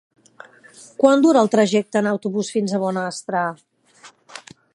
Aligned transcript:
Quant 1.03 1.21
dura 1.25 1.43
el 1.47 1.51
trajecte 1.57 2.01
en 2.01 2.09
autobús 2.13 2.49
fins 2.57 2.73
a 2.73 2.81
Bonastre? 2.87 3.45